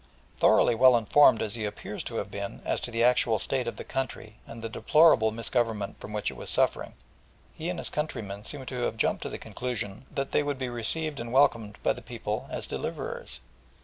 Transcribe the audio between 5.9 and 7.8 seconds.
from which it was suffering, he and